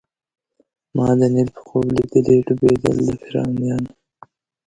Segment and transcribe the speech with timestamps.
[0.95, 3.91] ما د نیل په خوب لیدلي ډوبېدل د فرعونانو